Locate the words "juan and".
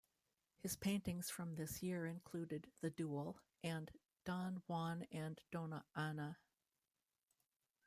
4.65-5.39